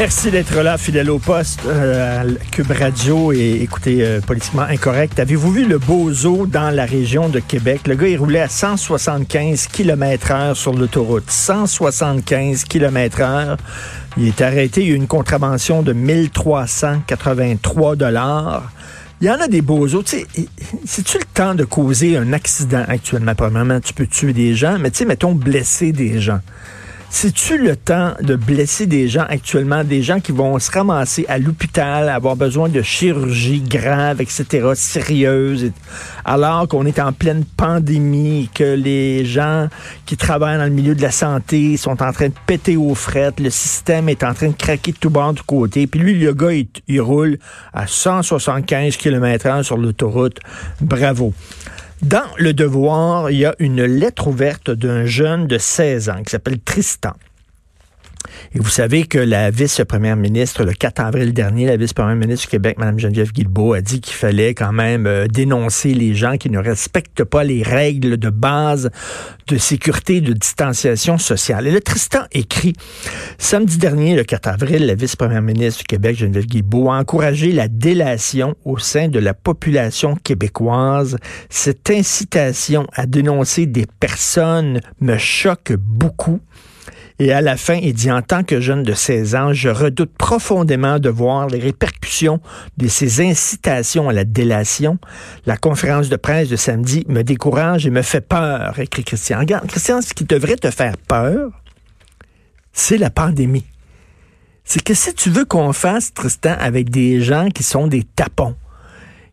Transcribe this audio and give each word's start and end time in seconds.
Merci 0.00 0.30
d'être 0.30 0.62
là, 0.62 0.78
fidèle 0.78 1.10
au 1.10 1.18
poste, 1.18 1.62
euh, 1.66 2.36
Cube 2.52 2.70
Radio 2.70 3.32
et 3.32 3.58
écoutez, 3.62 3.98
euh, 4.00 4.20
politiquement 4.20 4.62
incorrect. 4.62 5.18
Avez-vous 5.18 5.50
vu 5.50 5.66
le 5.66 5.78
bozo 5.78 6.46
dans 6.46 6.70
la 6.70 6.84
région 6.84 7.28
de 7.28 7.40
Québec? 7.40 7.88
Le 7.88 7.96
gars, 7.96 8.06
il 8.06 8.16
roulait 8.16 8.42
à 8.42 8.48
175 8.48 9.66
km 9.66 10.30
heure 10.30 10.56
sur 10.56 10.72
l'autoroute. 10.72 11.28
175 11.28 12.62
km 12.62 13.22
heure. 13.22 13.56
Il 14.16 14.28
est 14.28 14.40
arrêté. 14.40 14.82
Il 14.82 14.86
y 14.86 14.90
a 14.90 14.92
eu 14.92 14.96
une 14.96 15.08
contravention 15.08 15.82
de 15.82 15.92
1383 15.92 17.96
dollars. 17.96 18.70
Il 19.20 19.26
y 19.26 19.30
en 19.32 19.40
a 19.40 19.48
des. 19.48 19.62
Tu 19.62 19.88
sais, 20.04 20.26
c'est-tu 20.84 21.18
le 21.18 21.24
temps 21.24 21.56
de 21.56 21.64
causer 21.64 22.16
un 22.16 22.32
accident 22.32 22.84
actuellement? 22.86 23.34
Premièrement, 23.34 23.80
tu 23.80 23.94
peux 23.94 24.06
tuer 24.06 24.32
des 24.32 24.54
gens, 24.54 24.78
mais 24.78 24.92
tu 24.92 24.98
sais, 24.98 25.06
mettons, 25.06 25.34
blesser 25.34 25.90
des 25.90 26.20
gens. 26.20 26.38
C'est-tu 27.10 27.56
le 27.56 27.74
temps 27.74 28.12
de 28.20 28.36
blesser 28.36 28.86
des 28.86 29.08
gens 29.08 29.24
actuellement, 29.28 29.82
des 29.82 30.02
gens 30.02 30.20
qui 30.20 30.30
vont 30.30 30.58
se 30.58 30.70
ramasser 30.70 31.24
à 31.28 31.38
l'hôpital, 31.38 32.08
avoir 32.10 32.36
besoin 32.36 32.68
de 32.68 32.82
chirurgie 32.82 33.62
grave, 33.62 34.20
etc., 34.20 34.68
sérieuse, 34.74 35.72
alors 36.26 36.68
qu'on 36.68 36.84
est 36.84 37.00
en 37.00 37.12
pleine 37.12 37.44
pandémie, 37.56 38.50
que 38.54 38.74
les 38.74 39.24
gens 39.24 39.68
qui 40.04 40.18
travaillent 40.18 40.58
dans 40.58 40.64
le 40.64 40.70
milieu 40.70 40.94
de 40.94 41.00
la 41.00 41.10
santé 41.10 41.78
sont 41.78 42.02
en 42.02 42.12
train 42.12 42.28
de 42.28 42.34
péter 42.46 42.76
aux 42.76 42.94
frettes, 42.94 43.40
le 43.40 43.50
système 43.50 44.10
est 44.10 44.22
en 44.22 44.34
train 44.34 44.48
de 44.48 44.56
craquer 44.56 44.92
de 44.92 44.98
tout 44.98 45.10
bord 45.10 45.32
du 45.32 45.42
côté, 45.42 45.86
puis 45.86 46.00
lui, 46.00 46.14
le 46.18 46.34
gars, 46.34 46.52
il, 46.52 46.68
il 46.88 47.00
roule 47.00 47.38
à 47.72 47.86
175 47.86 48.96
km 48.96 49.46
h 49.48 49.62
sur 49.62 49.78
l'autoroute. 49.78 50.38
Bravo. 50.82 51.32
Dans 52.02 52.30
Le 52.36 52.52
Devoir, 52.52 53.32
il 53.32 53.38
y 53.38 53.44
a 53.44 53.56
une 53.58 53.82
lettre 53.82 54.28
ouverte 54.28 54.70
d'un 54.70 55.04
jeune 55.04 55.48
de 55.48 55.58
16 55.58 56.10
ans 56.10 56.22
qui 56.22 56.30
s'appelle 56.30 56.60
Tristan. 56.60 57.14
Et 58.54 58.58
vous 58.58 58.68
savez 58.68 59.04
que 59.04 59.18
la 59.18 59.50
vice-première 59.50 60.16
ministre, 60.16 60.64
le 60.64 60.72
4 60.72 61.00
avril 61.00 61.32
dernier, 61.32 61.66
la 61.66 61.76
vice-première 61.76 62.16
ministre 62.16 62.46
du 62.46 62.50
Québec, 62.50 62.78
Mme 62.78 62.98
Geneviève 62.98 63.32
Guilbeault, 63.32 63.74
a 63.74 63.80
dit 63.80 64.00
qu'il 64.00 64.14
fallait 64.14 64.54
quand 64.54 64.72
même 64.72 65.06
euh, 65.06 65.26
dénoncer 65.26 65.94
les 65.94 66.14
gens 66.14 66.36
qui 66.36 66.50
ne 66.50 66.58
respectent 66.58 67.24
pas 67.24 67.44
les 67.44 67.62
règles 67.62 68.16
de 68.16 68.30
base 68.30 68.90
de 69.46 69.56
sécurité 69.56 70.20
de 70.20 70.32
distanciation 70.32 71.18
sociale. 71.18 71.66
Et 71.66 71.70
le 71.70 71.80
Tristan 71.80 72.24
écrit, 72.32 72.74
samedi 73.38 73.78
dernier, 73.78 74.14
le 74.14 74.24
4 74.24 74.48
avril, 74.48 74.86
la 74.86 74.94
vice-première 74.94 75.42
ministre 75.42 75.80
du 75.80 75.86
Québec, 75.86 76.16
Geneviève 76.16 76.46
Guilbeault, 76.46 76.90
a 76.90 76.98
encouragé 76.98 77.52
la 77.52 77.68
délation 77.68 78.54
au 78.64 78.78
sein 78.78 79.08
de 79.08 79.18
la 79.18 79.34
population 79.34 80.16
québécoise. 80.16 81.16
Cette 81.48 81.90
incitation 81.90 82.86
à 82.94 83.06
dénoncer 83.06 83.66
des 83.66 83.86
personnes 84.00 84.80
me 85.00 85.16
choque 85.18 85.72
beaucoup. 85.78 86.40
Et 87.20 87.32
à 87.32 87.40
la 87.40 87.56
fin, 87.56 87.74
il 87.74 87.94
dit, 87.94 88.12
en 88.12 88.22
tant 88.22 88.44
que 88.44 88.60
jeune 88.60 88.84
de 88.84 88.92
16 88.92 89.34
ans, 89.34 89.52
je 89.52 89.68
redoute 89.68 90.12
profondément 90.16 91.00
de 91.00 91.08
voir 91.08 91.48
les 91.48 91.58
répercussions 91.58 92.40
de 92.76 92.86
ces 92.86 93.20
incitations 93.20 94.08
à 94.08 94.12
la 94.12 94.24
délation. 94.24 94.98
La 95.44 95.56
conférence 95.56 96.08
de 96.08 96.16
presse 96.16 96.48
de 96.48 96.54
samedi 96.54 97.04
me 97.08 97.22
décourage 97.22 97.86
et 97.86 97.90
me 97.90 98.02
fait 98.02 98.20
peur, 98.20 98.78
écrit 98.78 99.02
Christian. 99.02 99.40
Regarde, 99.40 99.66
Christian, 99.66 100.00
ce 100.00 100.14
qui 100.14 100.24
devrait 100.24 100.56
te 100.56 100.70
faire 100.70 100.96
peur, 100.96 101.50
c'est 102.72 102.98
la 102.98 103.10
pandémie. 103.10 103.66
C'est 104.62 104.82
que 104.82 104.94
si 104.94 105.12
tu 105.12 105.30
veux 105.30 105.44
qu'on 105.44 105.72
fasse, 105.72 106.14
Tristan, 106.14 106.54
avec 106.60 106.88
des 106.88 107.20
gens 107.20 107.48
qui 107.48 107.64
sont 107.64 107.88
des 107.88 108.04
tapons, 108.04 108.54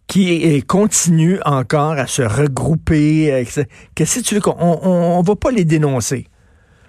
qui 0.08 0.64
continuent 0.64 1.40
encore 1.46 1.92
à 1.92 2.08
se 2.08 2.24
regrouper, 2.24 3.46
que 3.94 4.06
si 4.06 4.24
tu 4.24 4.36
veux 4.36 4.42
qu'on 4.42 4.56
on, 4.60 5.20
on 5.20 5.22
va 5.22 5.36
pas 5.36 5.52
les 5.52 5.66
dénoncer. 5.66 6.28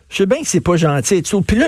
Je 0.09 0.19
sais 0.19 0.27
bien 0.27 0.41
que 0.41 0.47
c'est 0.47 0.61
pas 0.61 0.77
gentil 0.77 1.17
et 1.17 1.23
tout. 1.23 1.43
Puis 1.43 1.59
là, 1.59 1.67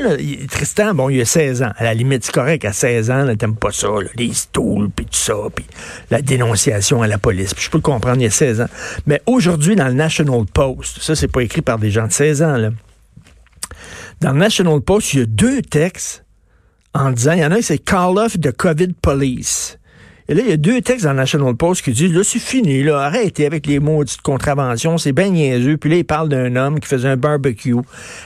Tristan, 0.48 0.94
bon, 0.94 1.08
il 1.08 1.20
a 1.20 1.24
16 1.24 1.62
ans. 1.62 1.72
À 1.76 1.84
la 1.84 1.94
limite, 1.94 2.24
c'est 2.24 2.32
correct. 2.32 2.64
À 2.64 2.72
16 2.72 3.10
ans, 3.10 3.36
t'aimes 3.36 3.56
pas 3.56 3.72
ça, 3.72 3.88
les 4.16 4.32
stools, 4.32 4.90
puis 4.94 5.06
tout 5.06 5.14
ça, 5.14 5.34
puis 5.54 5.66
la 6.10 6.22
dénonciation 6.22 7.02
à 7.02 7.08
la 7.08 7.18
police. 7.18 7.52
Puis 7.52 7.64
je 7.64 7.70
peux 7.70 7.78
le 7.78 7.82
comprendre, 7.82 8.20
il 8.20 8.26
a 8.26 8.30
16 8.30 8.60
ans. 8.60 8.68
Mais 9.06 9.20
aujourd'hui, 9.26 9.74
dans 9.74 9.88
le 9.88 9.94
National 9.94 10.44
Post, 10.46 11.00
ça, 11.00 11.16
c'est 11.16 11.28
pas 11.28 11.42
écrit 11.42 11.62
par 11.62 11.78
des 11.78 11.90
gens 11.90 12.06
de 12.06 12.12
16 12.12 12.42
ans, 12.42 12.56
là. 12.56 12.70
Dans 14.20 14.32
le 14.32 14.38
National 14.38 14.80
Post, 14.80 15.14
il 15.14 15.20
y 15.20 15.22
a 15.22 15.26
deux 15.26 15.62
textes 15.62 16.24
en 16.94 17.10
disant, 17.10 17.32
il 17.32 17.40
y 17.40 17.44
en 17.44 17.52
a, 17.52 17.62
c'est 17.62 17.78
Call 17.78 18.18
off 18.18 18.38
the 18.40 18.52
COVID 18.52 18.94
Police. 19.00 19.77
Et 20.30 20.34
là, 20.34 20.42
il 20.44 20.50
y 20.50 20.52
a 20.52 20.58
deux 20.58 20.82
textes 20.82 21.06
dans 21.06 21.14
National 21.14 21.54
Post 21.54 21.80
qui 21.80 21.92
disent, 21.92 22.12
là, 22.12 22.22
c'est 22.22 22.38
fini, 22.38 22.82
là, 22.82 22.98
arrêtez 22.98 23.46
avec 23.46 23.66
les 23.66 23.80
maudites 23.80 24.20
contraventions, 24.20 24.98
c'est 24.98 25.12
bien 25.12 25.30
niaiseux. 25.30 25.78
Puis 25.78 25.88
là, 25.88 25.96
il 25.96 26.04
parle 26.04 26.28
d'un 26.28 26.54
homme 26.54 26.80
qui 26.80 26.86
faisait 26.86 27.08
un 27.08 27.16
barbecue 27.16 27.76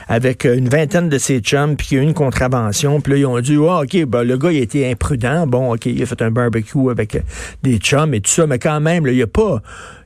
avec 0.09 0.45
euh, 0.45 0.57
une 0.57 0.67
vingtaine 0.67 1.07
de 1.07 1.17
ses 1.17 1.39
chums, 1.39 1.77
puis 1.77 1.87
qui 1.87 1.97
a 1.97 2.01
eu 2.01 2.03
une 2.03 2.13
contravention. 2.13 2.99
Puis 2.99 3.13
là, 3.13 3.19
ils 3.19 3.25
ont 3.25 3.39
dit, 3.39 3.55
ah, 3.69 3.83
OK, 3.83 4.05
ben, 4.05 4.23
le 4.23 4.37
gars, 4.37 4.51
il 4.51 4.59
a 4.59 4.63
été 4.63 4.91
imprudent. 4.91 5.47
Bon, 5.47 5.73
OK, 5.73 5.85
il 5.85 6.03
a 6.03 6.05
fait 6.05 6.21
un 6.21 6.29
barbecue 6.29 6.89
avec 6.91 7.15
euh, 7.15 7.21
des 7.63 7.77
chums 7.77 8.13
et 8.13 8.19
tout 8.19 8.31
ça, 8.31 8.47
mais 8.47 8.59
quand 8.59 8.81
même, 8.81 9.05
là, 9.05 9.13
il 9.13 9.15
n'y 9.15 9.23
a 9.23 9.27
pas 9.27 9.61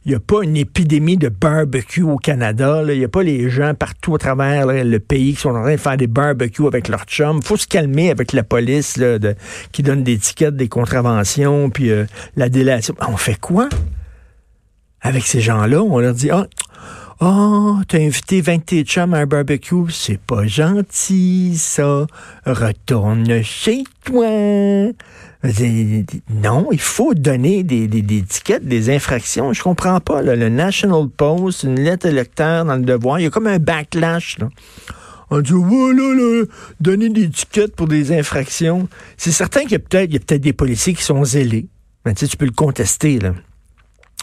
il 0.07 0.11
n'y 0.11 0.15
a 0.15 0.21
pas 0.21 0.41
une 0.41 0.55
épidémie 0.55 1.17
de 1.17 1.27
barbecue 1.27 2.03
au 2.03 2.15
Canada. 2.15 2.81
Il 2.87 2.97
n'y 2.97 3.03
a 3.03 3.09
pas 3.09 3.23
les 3.23 3.49
gens 3.49 3.73
partout 3.73 4.15
à 4.15 4.17
travers 4.17 4.65
le 4.65 4.99
pays 4.99 5.33
qui 5.33 5.41
sont 5.41 5.49
en 5.49 5.63
train 5.63 5.73
de 5.73 5.77
faire 5.77 5.97
des 5.97 6.07
barbecues 6.07 6.65
avec 6.65 6.87
leurs 6.87 7.03
chums. 7.03 7.41
faut 7.41 7.57
se 7.57 7.67
calmer 7.67 8.09
avec 8.09 8.31
la 8.31 8.43
police 8.43 8.97
qui 9.73 9.83
donne 9.83 10.03
des 10.03 10.17
tickets, 10.17 10.55
des 10.55 10.69
contraventions, 10.69 11.69
puis 11.69 11.89
euh, 11.91 12.05
la 12.37 12.47
délation. 12.47 12.95
On 13.05 13.17
fait 13.17 13.37
quoi? 13.37 13.67
Avec 15.01 15.23
ces 15.23 15.41
gens-là? 15.41 15.83
On 15.83 15.99
leur 15.99 16.13
dit, 16.13 16.29
ah, 16.31 16.47
oh, 17.19 17.75
t'as 17.85 17.99
invité 17.99 18.39
20 18.39 18.65
tes 18.65 18.83
chums 18.83 19.13
à 19.13 19.17
un 19.17 19.25
barbecue, 19.25 19.91
c'est 19.91 20.21
pas 20.21 20.47
gentil, 20.47 21.57
ça. 21.57 22.07
Retourne 22.45 23.43
chez 23.43 23.83
toi. 24.05 24.25
Non, 25.43 26.67
il 26.71 26.79
faut 26.79 27.13
donner 27.13 27.63
des, 27.63 27.87
des, 27.87 28.01
des, 28.01 28.17
étiquettes, 28.17 28.65
des 28.65 28.93
infractions. 28.93 29.53
Je 29.53 29.61
comprends 29.61 29.99
pas. 29.99 30.21
Là. 30.21 30.35
Le 30.35 30.49
National 30.49 31.07
Post, 31.07 31.63
une 31.63 31.79
lettre 31.79 32.07
électeur 32.07 32.65
dans 32.65 32.75
le 32.75 32.81
devoir, 32.81 33.19
il 33.19 33.23
y 33.23 33.27
a 33.27 33.29
comme 33.29 33.47
un 33.47 33.59
backlash. 33.59 34.39
Là. 34.39 34.49
On 35.29 35.41
dit 35.41 35.51
voilà, 35.51 36.13
là, 36.13 36.45
donner 36.79 37.09
des 37.09 37.23
étiquettes 37.23 37.75
pour 37.75 37.87
des 37.87 38.17
infractions. 38.17 38.87
C'est 39.17 39.31
certain 39.31 39.61
qu'il 39.61 39.73
y 39.73 39.75
a 39.75 39.79
peut-être 39.79 40.09
peut 40.09 40.35
des 40.37 40.53
policiers 40.53 40.93
qui 40.93 41.03
sont 41.03 41.23
zélés. 41.23 41.67
Mais 42.05 42.13
tu 42.13 42.21
sais, 42.21 42.27
tu 42.27 42.37
peux 42.37 42.45
le 42.45 42.51
contester. 42.51 43.19
Là. 43.19 43.33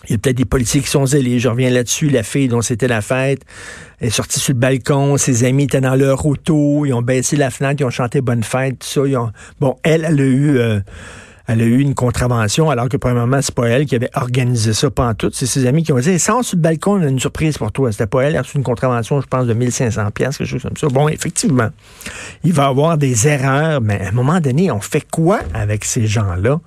Il 0.09 0.12
y 0.12 0.15
a 0.15 0.19
peut-être 0.19 0.37
des 0.37 0.44
policiers 0.44 0.81
qui 0.81 0.88
sont 0.88 1.06
zélés. 1.06 1.38
Je 1.38 1.48
reviens 1.48 1.70
là-dessus. 1.70 2.09
La 2.09 2.22
fille 2.22 2.48
dont 2.48 2.62
c'était 2.62 2.88
la 2.88 3.00
fête 3.00 3.42
est 4.00 4.10
sortie 4.10 4.41
sur 4.41 4.53
le 4.53 4.59
balcon. 4.59 5.16
Ses 5.16 5.44
amis 5.44 5.65
étaient 5.65 5.81
dans 5.81 5.94
leur 5.94 6.26
auto. 6.26 6.84
Ils 6.87 6.92
ont 6.92 7.03
baissé 7.03 7.37
la 7.37 7.50
fenêtre. 7.50 7.81
Ils 7.81 7.84
ont 7.84 7.91
chanté 7.91 8.20
Bonne 8.20 8.42
fête. 8.42 8.78
Tout 8.81 8.87
ça. 8.87 9.00
ont... 9.00 9.32
Bon, 9.60 9.76
elle, 9.82 10.04
elle 10.04 10.20
a 10.20 10.25
eu... 10.25 10.59
Euh, 10.59 10.81
elle 11.47 11.60
a 11.60 11.65
eu 11.65 11.81
une 11.81 11.94
contravention, 11.94 12.71
alors 12.71 12.88
que 12.88 12.97
premièrement, 12.97 13.41
c'est 13.43 13.55
pas 13.55 13.69
elle 13.69 13.84
qui 13.84 13.94
avait 13.94 14.10
organisé 14.15 14.72
ça 14.72 14.91
pendant 14.91 15.15
tout. 15.15 15.31
C'est 15.32 15.47
ses 15.47 15.66
amis 15.66 15.82
qui 15.82 15.93
ont 15.93 15.99
dit, 15.99 16.19
sans 16.19 16.43
sur 16.43 16.56
le 16.56 16.62
balcon, 16.62 17.00
on 17.00 17.03
a 17.03 17.09
une 17.09 17.21
surprise 17.21 17.59
pour 17.59 17.71
toi. 17.71 17.93
C'était 17.93 18.06
pas 18.06 18.22
elle, 18.22 18.31
elle 18.31 18.38
a 18.38 18.43
reçu 18.43 18.56
une 18.56 18.65
contravention, 18.65 19.21
je 19.21 19.27
pense, 19.27 19.47
de 19.47 19.53
1500 19.53 20.10
pièces, 20.12 20.38
quelque 20.38 20.49
chose 20.49 20.62
comme 20.62 20.77
ça. 20.77 20.88
Bon, 20.88 21.09
effectivement, 21.09 21.69
il 22.44 22.53
va 22.53 22.65
y 22.65 22.66
avoir 22.66 22.97
des 22.97 23.28
erreurs, 23.28 23.83
mais 23.83 24.00
à 24.00 24.09
un 24.09 24.12
moment 24.12 24.41
donné, 24.41 24.71
on 24.71 24.81
fait 24.81 25.06
quoi 25.10 25.41
avec 25.53 25.84
ces 25.84 26.07
gens-là? 26.07 26.60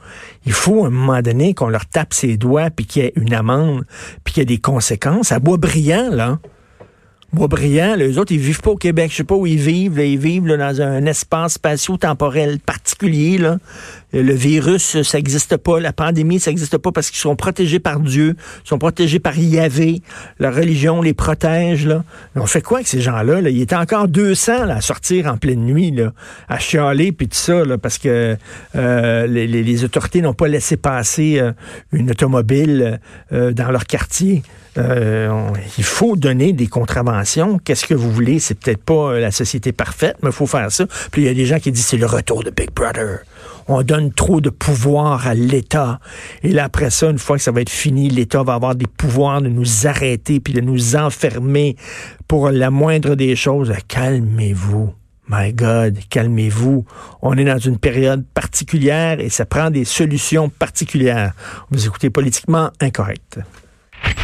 Il 0.45 0.53
faut, 0.53 0.83
à 0.83 0.87
un 0.87 0.91
moment 0.91 1.21
donné, 1.21 1.55
qu'on 1.55 1.69
leur 1.69 1.87
tape 1.87 2.13
ses 2.13 2.37
doigts, 2.37 2.69
puis 2.69 2.85
qu'il 2.85 3.03
y 3.03 3.05
ait 3.07 3.13
une 3.15 3.33
amende, 3.33 3.83
puis 4.23 4.35
qu'il 4.35 4.41
y 4.41 4.43
ait 4.43 4.45
des 4.45 4.59
conséquences. 4.59 5.31
À 5.31 5.39
bois 5.39 5.57
brillant, 5.57 6.09
là, 6.11 6.37
Boisbriand, 7.33 7.95
les 7.95 8.17
autres, 8.17 8.31
ils 8.31 8.39
vivent 8.39 8.61
pas 8.61 8.71
au 8.71 8.77
Québec. 8.77 9.11
Je 9.11 9.17
sais 9.17 9.23
pas 9.23 9.35
où 9.35 9.45
ils 9.45 9.57
vivent. 9.57 9.99
ils 9.99 10.17
vivent 10.17 10.47
dans 10.47 10.81
un 10.81 11.05
espace 11.05 11.53
spatio-temporel 11.53 12.59
particulier. 12.59 13.37
Là. 13.37 13.57
Le 14.13 14.33
virus, 14.33 15.01
ça 15.01 15.17
n'existe 15.17 15.57
pas. 15.57 15.81
La 15.81 15.91
pandémie, 15.91 16.39
ça 16.39 16.51
n'existe 16.51 16.77
pas 16.77 16.91
parce 16.93 17.09
qu'ils 17.09 17.19
sont 17.19 17.35
protégés 17.35 17.79
par 17.79 17.99
Dieu. 17.99 18.35
Ils 18.63 18.67
sont 18.67 18.79
protégés 18.79 19.19
par 19.19 19.37
Yahvé. 19.37 20.01
La 20.39 20.51
religion 20.51 21.01
les 21.01 21.13
protège. 21.13 21.85
Là. 21.85 22.05
On 22.35 22.45
fait 22.45 22.61
quoi 22.61 22.77
avec 22.77 22.87
ces 22.87 23.01
gens-là? 23.01 23.41
Là? 23.41 23.49
Il 23.49 23.61
était 23.61 23.75
encore 23.75 24.07
200 24.07 24.65
là, 24.65 24.77
à 24.77 24.81
sortir 24.81 25.27
en 25.27 25.37
pleine 25.37 25.65
nuit, 25.65 25.91
là, 25.91 26.13
à 26.47 26.59
chialer 26.59 27.11
puis 27.11 27.27
tout 27.27 27.35
ça, 27.35 27.65
là, 27.65 27.77
parce 27.77 27.97
que 27.97 28.37
euh, 28.75 29.27
les, 29.27 29.47
les, 29.47 29.83
autorités 29.83 30.21
n'ont 30.21 30.33
pas 30.33 30.47
laissé 30.47 30.77
passer 30.77 31.39
euh, 31.39 31.51
une 31.91 32.11
automobile 32.11 32.99
euh, 33.33 33.51
dans 33.51 33.71
leur 33.71 33.85
quartier. 33.85 34.43
Euh, 34.77 35.49
il 35.77 35.83
faut 35.83 36.15
donner 36.15 36.53
des 36.53 36.67
contraventions. 36.67 37.59
Qu'est-ce 37.63 37.85
que 37.85 37.93
vous 37.93 38.11
voulez? 38.11 38.39
C'est 38.39 38.55
peut-être 38.55 38.83
pas 38.83 39.11
euh, 39.13 39.19
la 39.19 39.31
société 39.31 39.71
parfaite, 39.71 40.17
mais 40.21 40.29
il 40.29 40.33
faut 40.33 40.45
faire 40.45 40.71
ça. 40.71 40.85
Puis 41.11 41.23
il 41.23 41.25
y 41.25 41.29
a 41.29 41.33
des 41.33 41.45
gens 41.45 41.59
qui 41.59 41.71
disent 41.71 41.85
c'est 41.85 41.97
le 41.97 42.05
retour 42.05 42.43
de 42.43 42.51
Big 42.51 42.71
Brother. 42.71 43.19
on 43.67 43.81
donne 43.81 44.11
trop 44.11 44.39
de 44.39 44.49
pouvoir 44.49 45.27
à 45.27 45.33
l'État. 45.33 45.99
Et 46.43 46.49
là, 46.49 46.65
après 46.65 46.89
ça, 46.89 47.09
une 47.09 47.17
fois 47.17 47.37
que 47.37 47.43
ça 47.43 47.51
va 47.51 47.61
être 47.61 47.69
fini, 47.69 48.09
l'État 48.09 48.43
va 48.43 48.53
avoir 48.53 48.75
des 48.75 48.87
pouvoirs 48.87 49.41
de 49.41 49.49
nous 49.49 49.87
arrêter 49.87 50.39
puis 50.39 50.53
de 50.53 50.61
nous 50.61 50.95
enfermer 50.95 51.75
pour 52.27 52.49
la 52.49 52.69
moindre 52.69 53.15
des 53.15 53.35
choses. 53.35 53.73
Calmez-vous. 53.87 54.93
My 55.29 55.51
God, 55.51 55.99
calmez-vous. 56.09 56.85
On 57.21 57.37
est 57.37 57.43
dans 57.43 57.57
une 57.57 57.77
période 57.77 58.25
particulière 58.33 59.19
et 59.19 59.29
ça 59.29 59.45
prend 59.45 59.69
des 59.69 59.83
solutions 59.83 60.47
particulières. 60.47 61.33
Vous 61.69 61.85
écoutez 61.85 62.09
politiquement 62.09 62.71
incorrect. 62.79 63.39